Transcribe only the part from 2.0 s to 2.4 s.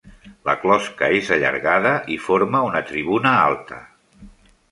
i